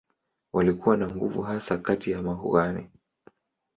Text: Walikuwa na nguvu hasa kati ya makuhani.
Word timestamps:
Walikuwa 0.53 0.97
na 0.97 1.07
nguvu 1.09 1.41
hasa 1.41 1.77
kati 1.77 2.11
ya 2.11 2.21
makuhani. 2.21 2.89